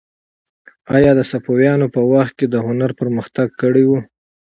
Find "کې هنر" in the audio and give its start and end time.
2.39-2.91